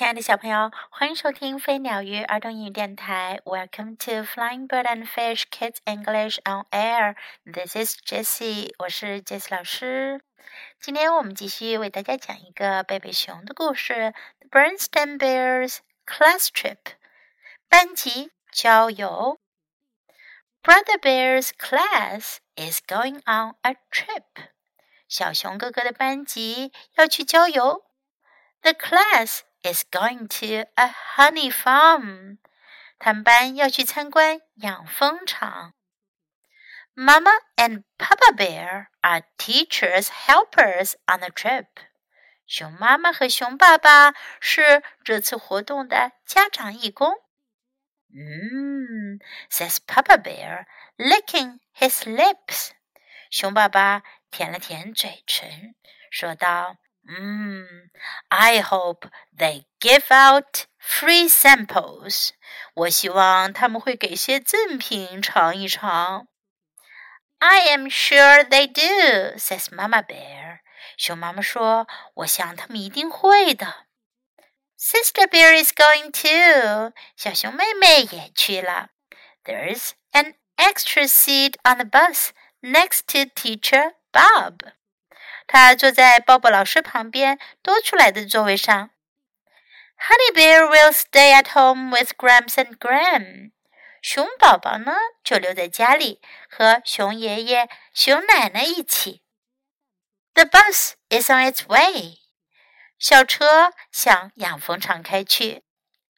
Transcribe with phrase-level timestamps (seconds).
[0.00, 3.42] 亲爱的小朋友，欢迎收听飞鸟鱼儿童英语电台。
[3.44, 7.16] Welcome to Flying Bird and Fish Kids English on Air.
[7.44, 10.22] This is Jessie，我是 Jessie 老师。
[10.80, 13.92] 今天我们继续为大家讲一个贝贝熊的故事，
[14.40, 16.76] 《The Bernstein Bears Class Trip》
[17.68, 19.38] 班级郊游。
[20.62, 24.48] Brother Bear's class is going on a trip.
[25.06, 27.84] 小熊哥哥的班级要去郊游。
[28.62, 32.37] The class is going to a honey farm.
[32.97, 35.73] 他们班要去参观养蜂场。
[36.95, 41.67] Mama and Papa Bear are teachers' helpers on the trip.
[42.47, 47.15] 熊妈妈和熊爸爸是这次活动的家长义工。
[48.13, 52.69] 嗯，says Papa Bear, licking his lips.
[53.29, 55.75] 熊爸爸舔了舔嘴唇，
[56.09, 56.77] 说道。
[57.09, 57.89] Mm,
[58.29, 62.31] I hope they give out free samples.
[62.73, 66.27] 我希望他们会给些赠品尝一尝。
[67.39, 70.59] I am sure they do, says Mama Bear.
[70.97, 73.85] 熊妈妈说：“我想他们一定会的。”
[74.79, 76.93] Sister Bear is going too.
[77.15, 78.89] 小熊妹妹也去了。
[79.43, 82.29] There's an extra seat on the bus
[82.61, 84.71] next to Teacher Bob.
[85.52, 88.90] 他坐在鲍勃老师旁边多出来的座位上。
[89.98, 93.50] Honey Bear will stay at home with Grams and Gram。
[94.00, 99.22] 熊宝宝呢，就留在家里和熊爷爷、熊奶奶一起。
[100.34, 102.18] The bus is on its way。
[103.00, 105.64] 小车向养蜂场开去。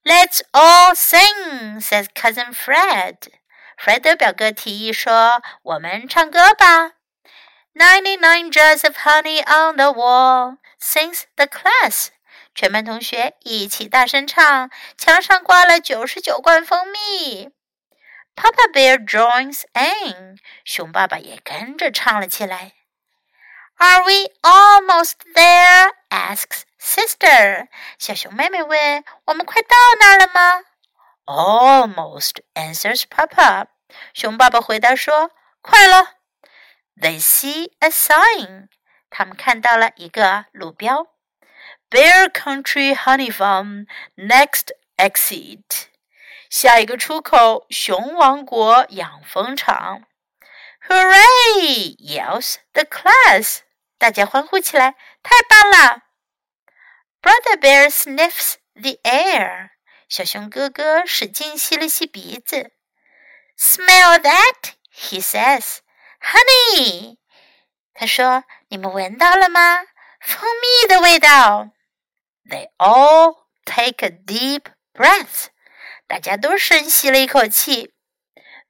[0.05, 3.17] Let's all sing, says Cousin Fred。
[3.79, 6.93] 弗雷德表哥提议说：“我们唱歌吧。”
[7.74, 12.08] Ninety-nine jars of honey on the wall, sings the class.
[12.56, 17.52] 全班同学一起大声唱，墙上挂了九十九罐蜂蜜。
[18.36, 22.74] Papa Bear joins in，熊爸爸也跟着唱了起来。
[23.78, 25.92] Are we almost there?
[26.10, 27.68] asks sister.
[28.00, 30.64] 小熊妹妹问：“我们快到那儿了吗？”
[31.26, 33.68] Almost answers Papa.
[34.16, 35.30] 熊爸爸回答说：“
[35.62, 36.14] 快了。”
[37.00, 38.70] They see a sign.
[39.10, 41.08] 他们看到了一个路标：
[41.90, 45.88] Bear Country Honey Farm Next Exit。
[46.50, 50.04] 下一个出口，熊王国养蜂场。
[50.88, 51.96] Hooray!
[51.98, 53.60] yells the class.
[53.98, 56.04] 大家欢呼起来，太棒了！
[57.22, 59.72] Brother Bear sniffs the air.
[60.08, 62.72] 小熊哥哥使劲吸了吸鼻子。
[63.58, 64.74] Smell that?
[64.94, 65.80] He says.
[66.23, 67.17] Honey，
[67.95, 69.83] 他说：“你们闻到了吗？
[70.21, 71.71] 蜂蜜的味道。”
[72.49, 75.47] They all take a deep breath，
[76.07, 77.93] 大家都深吸了一口气。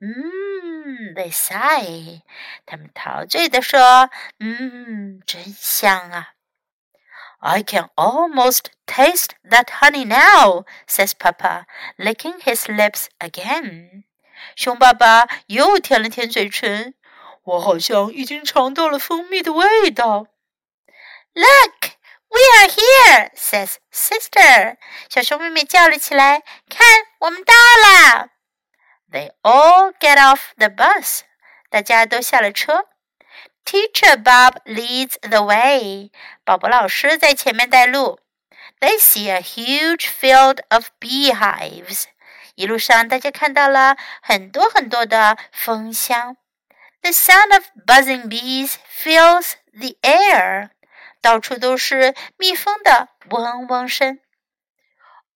[0.01, 2.23] 嗯，They sigh，
[2.67, 6.31] 他们陶醉地说：“嗯，真香啊。”
[7.39, 14.05] I can almost taste that honey now, says Papa, licking his lips again.
[14.57, 16.95] 熊爸爸又舔了舔嘴唇。
[17.45, 20.27] 我好像已经尝到了蜂蜜的味道。
[21.35, 21.93] Look,
[22.29, 24.77] we are here, says sister.
[25.09, 26.87] 小熊妹妹叫了起来：“看，
[27.21, 28.29] 我们到了！”
[29.11, 31.23] They all get off the bus.
[31.69, 32.87] 大家都下了车。
[33.65, 36.11] Teacher Bob leads the way.
[36.45, 38.21] 宝宝老师在前面带路。
[38.81, 42.05] They see a huge field of beehives.
[42.55, 46.37] 一路上，大家看到了很多很多的蜂箱。
[47.02, 50.70] the sound of buzzing bees fills the air.
[51.22, 54.20] 到处都是蜜蜂的嗡嗡声。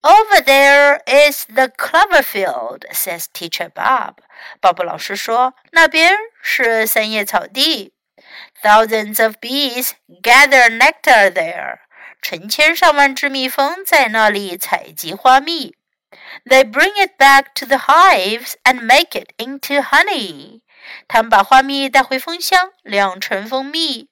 [0.01, 4.15] Over there is the clover field, says Teacher Bob.
[4.59, 7.93] 鲍勃老师说，那边是三叶草地。
[8.63, 9.91] Thousands of bees
[10.23, 11.79] gather nectar there.
[12.21, 15.75] 成千上万只蜜蜂在那里采集花蜜。
[16.45, 20.61] They bring it back to the hives and make it into honey.
[21.07, 24.09] 他们把花蜜带回蜂箱，酿成蜂蜜。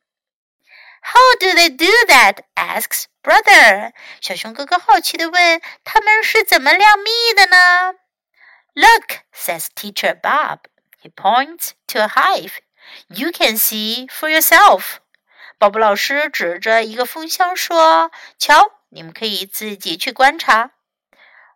[1.02, 2.44] How do they do that?
[2.56, 3.94] asks brother.
[4.22, 7.96] 小熊哥哥好奇地问：“他们是怎么酿蜜的呢？”
[8.76, 10.60] Look, says Teacher Bob.
[11.02, 12.58] He points to a hive.
[13.08, 14.98] You can see for yourself.
[15.58, 20.72] 鲍勃老师指着一个蜂箱说：“瞧，你们可以自己去观察。”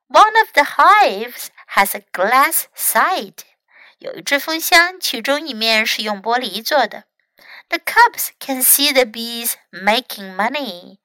[0.10, 3.40] One of the hives has a glass side.
[3.99, 7.05] 有一只蜂箱，其中一面是用玻璃做的。
[7.69, 10.99] The cubs can see the bees making money。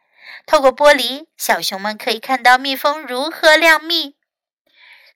[0.45, 4.16] 透过玻璃，小熊们可以看到蜜蜂如何酿蜜。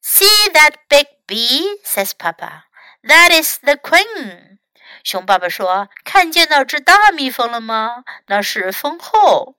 [0.01, 2.63] See that big bee, says Papa.
[3.03, 4.57] That is the queen.
[5.03, 8.03] 熊爸爸说：“看见那只大蜜蜂了吗？
[8.25, 9.55] 那是蜂后。”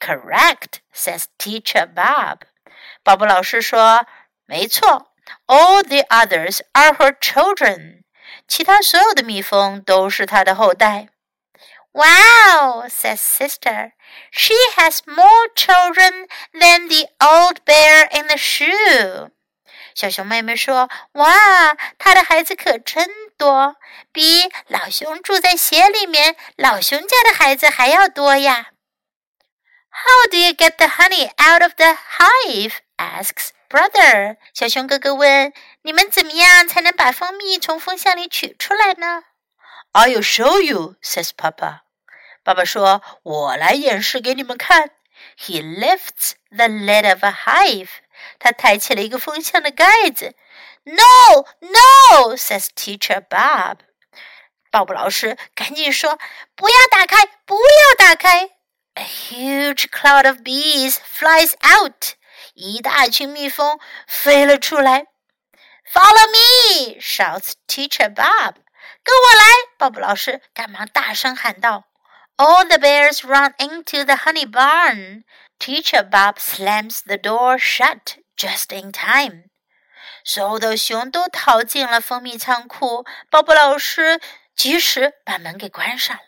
[0.00, 2.40] Correct, says Teacher Bob.
[3.04, 4.06] 宝宝老师说
[4.46, 5.11] ：“没错。”
[5.47, 8.03] All the others are her children.
[8.47, 11.09] 其他所有的蜜蜂都是她的后代。
[11.93, 13.93] Wow, says sister.
[14.31, 19.31] She has more children than the old bear in the shoe.
[19.95, 23.77] 小熊妹妹说：“哇，她的孩子可真多，
[24.11, 28.67] 比老熊住在鞋里面老熊家的孩子还要多呀。”
[29.89, 32.75] How do you get the honey out of the hive?
[32.97, 34.36] asks brother.
[34.52, 35.52] 小熊哥哥问
[35.82, 39.22] ：“你们怎么样才能把蜂蜜从蜂箱里取出来呢？”
[39.92, 41.80] I'll show you, says Papa.
[42.44, 44.90] 爸爸说：“我来演示给你们看。”
[45.38, 47.88] He lifts the lid of a hive.
[48.38, 50.34] 他抬起了一个蜂箱的盖子。
[50.84, 53.78] No, no, says Teacher Bob.
[54.70, 56.18] 鲍勃老师赶紧说
[56.56, 58.50] ：“不要打开，不要打开！”
[58.94, 62.14] A huge cloud of bees flies out.
[62.53, 65.07] 一大群蜜蜂飞了出来。
[65.91, 66.99] Follow me!
[66.99, 68.55] shouts Teacher Bob.
[69.03, 69.45] 跟我来！
[69.77, 71.85] 鲍勃老师赶忙大声喊道。
[72.35, 75.23] All the bears run into the honey barn.
[75.59, 79.45] Teacher Bob slams the door shut just in time.
[80.23, 84.19] 所有的熊都逃进了蜂蜜仓库，鲍勃老师
[84.55, 86.23] 及时把门给关上了。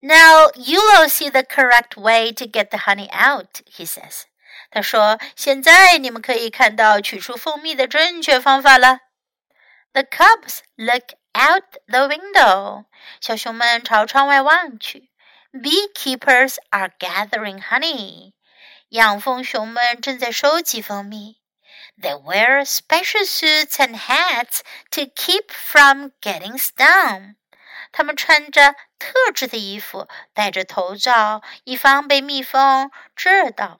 [0.00, 4.22] Now you will see the correct way to get the honey out, he says.
[4.69, 8.99] 他说：“现在你们可以看到取出蜂蜜的正确方法了。”
[9.93, 12.85] The cubs look out the window.
[13.21, 15.09] 小熊们朝窗外望去。
[15.51, 18.33] Beekeepers are gathering honey.
[18.89, 21.37] 养蜂熊们正在收集蜂蜜。
[21.99, 24.59] They wear special suits and hats
[24.91, 27.35] to keep from getting stung.
[27.91, 33.79] 他们穿着特制的衣服，戴着头罩，以防被蜜蜂蛰到。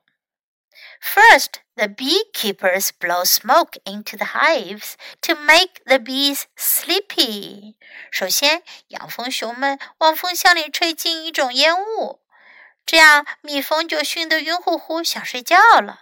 [1.01, 7.75] First, the beekeepers blow smoke into the hives to make the bees sleepy.
[8.11, 12.21] 首先，养蜂熊们往蜂箱里吹进一种烟雾，
[12.87, 16.01] 这样蜜蜂就熏得晕乎乎，想睡觉了。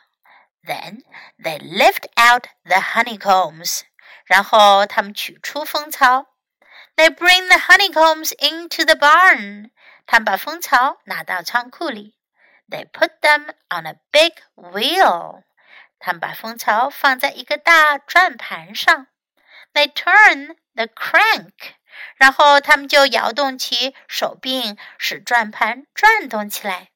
[0.62, 1.02] Then
[1.42, 3.82] they lift out the honeycombs.
[4.24, 6.26] 然后他们取出蜂巢。
[6.96, 9.70] They bring the honeycombs into the barn.
[10.06, 12.14] 他们把蜂巢拿到仓库里。
[12.67, 15.43] They put them on a big wheel.
[15.99, 19.07] 他们把蜂巢放在一个大转盘上。
[19.73, 21.75] They turn the crank.
[22.15, 26.91] 然后他们就摇动起手柄，使转盘转动起来。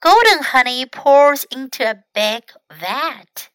[0.00, 3.46] Golden honey pours into a big vat.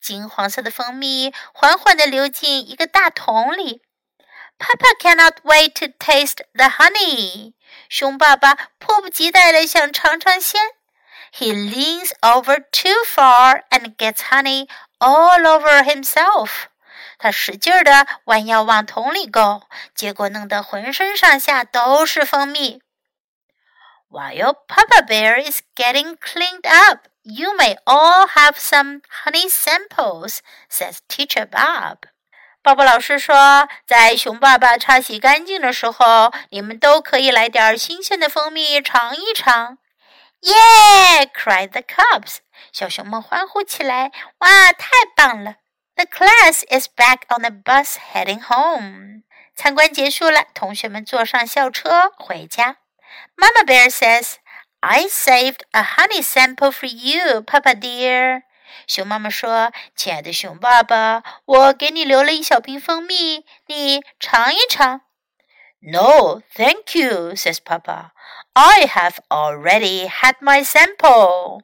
[0.00, 3.82] 金黄色的蜂蜜缓缓地流进一个大桶里。
[4.57, 7.53] Papa cannot wait to taste the honey.
[7.87, 10.61] 熊爸爸迫不及待地想尝尝鲜。
[11.31, 14.67] He leans over too far and gets honey
[14.97, 16.65] all over himself.
[17.17, 22.81] 他使劲地弯腰往桶里够，结果弄得浑身上下都是蜂蜜。
[24.09, 31.45] While Papa Bear is getting cleaned up, you may all have some honey samples, says Teacher
[31.45, 32.07] Bob.
[32.64, 39.76] 爸爸老师说，在熊爸爸擦洗干净的时候，你们都可以来点新鲜的蜂蜜尝一尝。
[40.40, 41.26] Yeah!
[41.26, 42.38] cried the cubs.
[42.72, 44.12] 小熊们欢呼起来。
[44.38, 45.56] 哇，太棒了
[45.94, 49.24] ！The class is back on the bus heading home.
[49.54, 52.76] 参观结束了，同学们坐上校车回家。
[53.36, 54.36] Mama Bear says,
[54.80, 58.44] "I saved a honey sample for you, Papa dear."
[58.86, 65.02] 熊妈妈说：“亲爱的熊爸爸，我给你留了一小瓶蜂蜜，你尝一尝。”
[65.80, 68.12] No, thank you, says Papa.
[68.54, 71.62] I have already had my sample.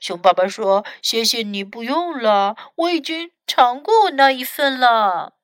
[0.00, 5.34] 熊爸爸说：“谢谢你，不用了，我已经尝过那一份了。”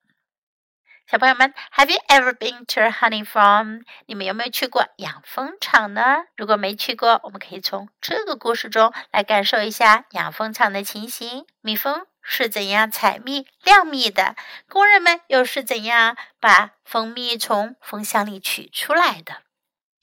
[1.14, 3.82] 小朋友们，Have you ever been to a honey farm？
[4.06, 6.26] 你们有没有去过养蜂场呢？
[6.36, 11.48] 如果没去过，我们可以从这个故事中来感受一下养蜂场的情形。
[11.62, 14.36] 蜜蜂是怎样采蜜、酿蜜的？
[14.68, 19.38] 工人们又是怎样把蜂蜜从蜂箱里取出来的？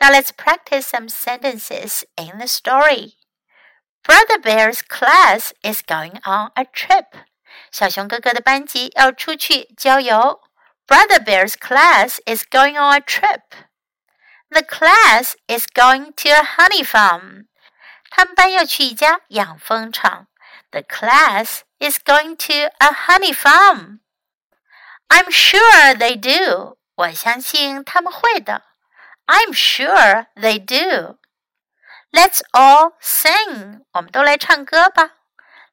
[0.00, 3.14] Now let's practice some sentences in the story.
[4.02, 7.06] Brother Bear's class is going on a trip.
[7.70, 10.40] 小熊哥哥的班级要出去郊游。
[10.87, 13.54] Brother Bear's class is going on a trip.
[14.50, 17.49] The class is going to a honey farm.
[18.11, 20.28] 他们班要去一家养蜂场。
[20.70, 24.00] The class is going to a honey farm.
[25.08, 26.76] I'm sure they do.
[26.94, 28.62] 我相信他们会的。
[29.26, 31.18] I'm sure they do.
[32.12, 33.85] Let's all sing.
[33.92, 35.12] 我们都来唱歌吧。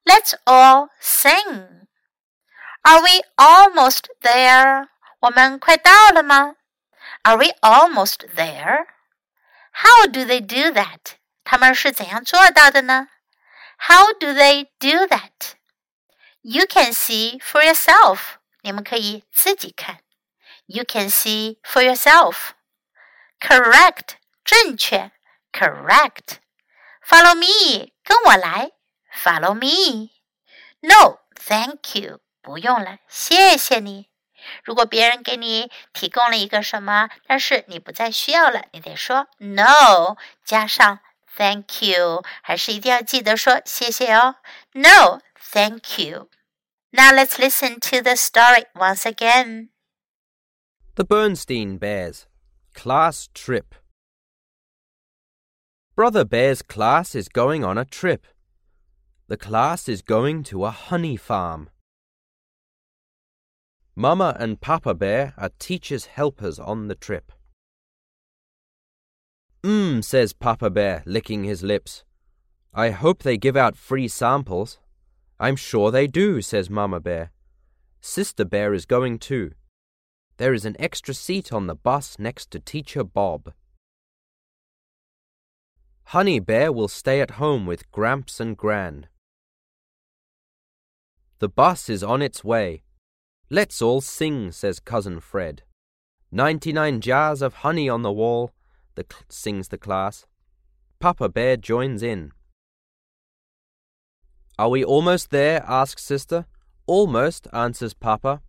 [0.04, 1.88] Let's all sing.
[2.82, 4.88] Are we almost there?
[5.20, 6.56] 我们快到了吗？
[7.24, 8.88] Are we almost there?
[9.72, 11.18] How do they do that?
[11.44, 13.10] 他们是怎样做到的呢？
[13.78, 15.54] How do they do that?
[16.42, 18.36] You can see for yourself.
[18.62, 20.00] 你们可以自己看。
[20.66, 22.52] You can see for yourself.
[23.40, 25.12] Correct，正确。
[25.52, 26.38] Correct.
[27.06, 28.72] Follow me，跟我来。
[29.14, 30.12] Follow me.
[30.82, 32.22] No, thank you.
[32.42, 34.10] 不用了，谢谢你。
[34.65, 41.01] 如果别人给你提供了一个什么，但是你不再需要了，你得说 no 加上
[41.37, 44.37] thank you，还是一定要记得说谢谢哦。
[44.73, 45.21] No
[45.53, 46.29] thank you.
[46.91, 49.69] Now let's listen to the story once again.
[50.95, 52.27] The Berenstain Bears
[52.75, 53.75] Class Trip.
[55.95, 58.23] Brother Bear's class is going on a trip.
[59.29, 61.71] The class is going to a honey farm.
[64.01, 67.33] Mama and Papa Bear are teachers' helpers on the trip.
[69.65, 72.05] Mmm, says Papa Bear, licking his lips.
[72.73, 74.79] I hope they give out free samples.
[75.41, 77.33] I'm sure they do, says Mama Bear.
[78.01, 79.51] Sister Bear is going too.
[80.37, 83.53] There is an extra seat on the bus next to Teacher Bob.
[86.05, 89.09] Honey Bear will stay at home with Gramps and Gran.
[91.41, 92.85] The bus is on its way.
[93.51, 95.63] Let's all sing, says Cousin Fred.
[96.31, 98.53] Ninety nine jars of honey on the wall,
[98.95, 100.27] the cl- sings the class.
[100.99, 102.33] Papa Bear joins in.
[104.59, 105.65] Are we almost there?
[105.67, 106.45] asks Sister.
[106.87, 108.43] Almost, answers Papa.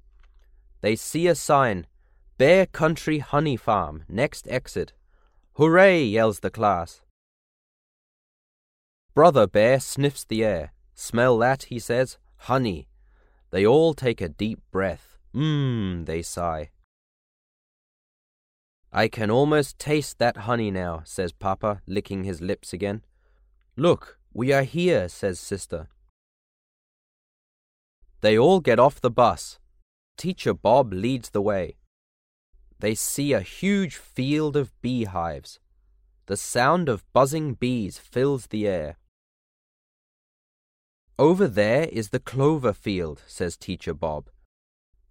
[0.81, 1.87] They see a sign
[2.37, 4.91] Bear Country Honey Farm, next exit.
[5.53, 6.03] Hooray!
[6.03, 7.01] yells the class.
[9.13, 10.73] Brother Bear sniffs the air.
[10.93, 12.17] Smell that, he says.
[12.37, 12.88] Honey.
[13.51, 15.17] They all take a deep breath.
[15.33, 16.69] Mmm, they sigh.
[18.91, 23.03] I can almost taste that honey now, says Papa, licking his lips again.
[23.75, 25.87] Look, we are here, says Sister.
[28.21, 29.59] They all get off the bus.
[30.17, 31.77] Teacher Bob leads the way.
[32.79, 35.59] They see a huge field of beehives.
[36.25, 38.97] The sound of buzzing bees fills the air.
[41.19, 44.29] Over there is the clover field, says Teacher Bob.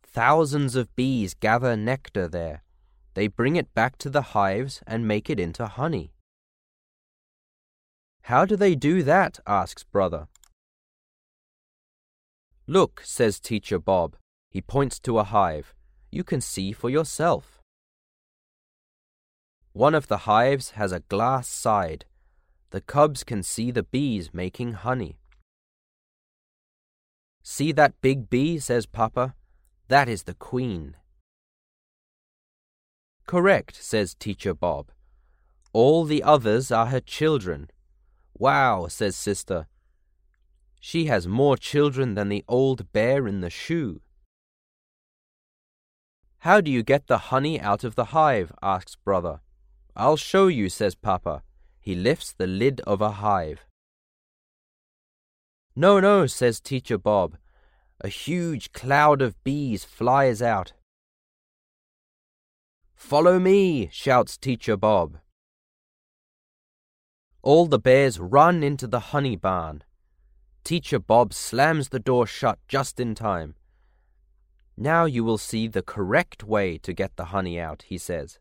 [0.03, 2.65] Thousands of bees gather nectar there.
[3.12, 6.15] They bring it back to the hives and make it into honey.
[8.23, 9.38] How do they do that?
[9.47, 10.29] asks Brother.
[12.67, 14.17] Look, says Teacher Bob.
[14.50, 15.75] He points to a hive.
[16.11, 17.61] You can see for yourself.
[19.75, 22.07] One of the hives has a glass side.
[22.71, 25.19] The cubs can see the bees making honey.
[27.50, 29.35] See that big bee, says Papa.
[29.88, 30.97] That is the queen.
[33.26, 34.90] Correct, says Teacher Bob.
[35.73, 37.71] All the others are her children.
[38.35, 39.67] Wow, says Sister.
[40.78, 44.02] She has more children than the old bear in the shoe.
[46.40, 48.52] How do you get the honey out of the hive?
[48.61, 49.40] asks Brother.
[49.97, 51.43] I'll show you, says Papa.
[51.81, 53.68] He lifts the lid of a hive.
[55.81, 57.37] No, no, says Teacher Bob.
[58.01, 60.73] A huge cloud of bees flies out.
[62.97, 65.19] Follow me, shouts Teacher Bob.
[67.43, 69.85] All the bears run into the honey barn.
[70.65, 73.55] Teacher Bob slams the door shut just in time.
[74.77, 78.41] Now you will see the correct way to get the honey out, he says.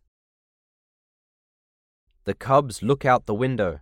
[2.24, 3.82] The cubs look out the window.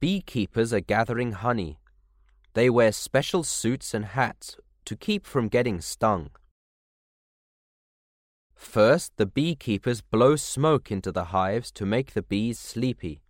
[0.00, 1.78] Beekeepers are gathering honey.
[2.54, 6.30] They wear special suits and hats to keep from getting stung.
[8.54, 13.22] First, the beekeepers blow smoke into the hives to make the bees sleepy.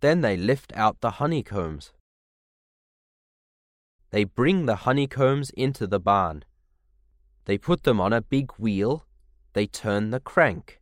[0.00, 1.92] Then they lift out the honeycombs.
[4.10, 6.44] They bring the honeycombs into the barn.
[7.44, 9.04] They put them on a big wheel.
[9.52, 10.80] They turn the crank.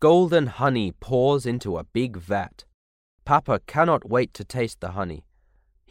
[0.00, 2.64] Golden honey pours into a big vat.
[3.24, 5.24] Papa cannot wait to taste the honey.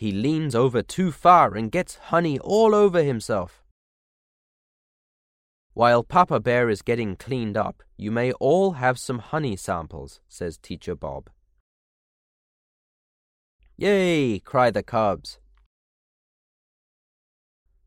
[0.01, 3.63] He leans over too far and gets honey all over himself.
[5.75, 10.57] While Papa Bear is getting cleaned up, you may all have some honey samples, says
[10.57, 11.29] Teacher Bob.
[13.77, 14.39] Yay!
[14.39, 15.37] cry the cubs.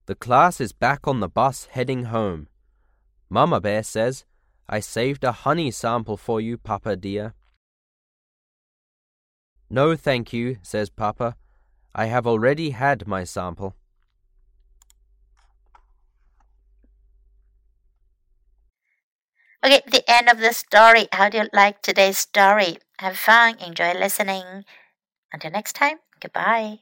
[0.07, 2.47] The class is back on the bus heading home.
[3.29, 4.25] Mama Bear says,
[4.69, 7.35] I saved a honey sample for you, Papa dear.
[9.69, 11.35] No, thank you, says Papa.
[11.95, 13.75] I have already had my sample.
[19.65, 21.09] Okay, the end of the story.
[21.13, 22.79] How do you like today's story?
[22.99, 24.65] Have fun, enjoy listening.
[25.33, 26.81] Until next time, goodbye.